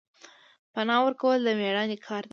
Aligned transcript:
پنا 0.73 0.97
ورکول 1.05 1.39
د 1.43 1.49
میړانې 1.59 1.97
کار 2.05 2.23
دی 2.25 2.29